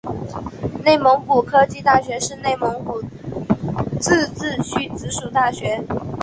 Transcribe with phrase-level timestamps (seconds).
[0.83, 3.03] 内蒙古科技大学是内蒙古
[3.99, 5.83] 自治区直属大学。